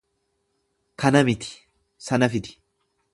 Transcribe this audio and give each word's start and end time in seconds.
Kana 1.03 1.21
miti, 1.27 1.51
sana 2.09 2.29
fidi. 2.37 2.59